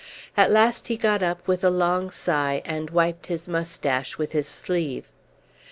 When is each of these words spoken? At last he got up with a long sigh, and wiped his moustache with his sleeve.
At 0.35 0.49
last 0.49 0.87
he 0.87 0.97
got 0.97 1.21
up 1.21 1.47
with 1.47 1.63
a 1.63 1.69
long 1.69 2.09
sigh, 2.09 2.63
and 2.65 2.89
wiped 2.89 3.27
his 3.27 3.47
moustache 3.47 4.17
with 4.17 4.31
his 4.31 4.47
sleeve. 4.47 5.07